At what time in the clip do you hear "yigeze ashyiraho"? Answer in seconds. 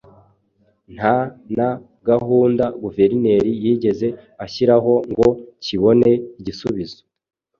3.63-4.93